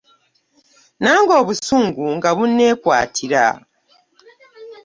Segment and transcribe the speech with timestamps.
[1.01, 3.45] Nange obusungu nga bunneekwatira.